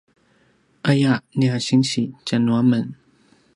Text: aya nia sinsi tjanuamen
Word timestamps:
aya 0.91 1.13
nia 1.37 1.55
sinsi 1.65 2.03
tjanuamen 2.25 2.85